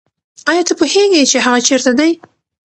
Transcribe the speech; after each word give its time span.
آیا 0.49 0.63
ته 0.67 0.73
پوهېږې 0.79 1.23
چې 1.31 1.37
هغه 1.45 1.59
چېرته 1.67 1.91
دی؟ 1.99 2.11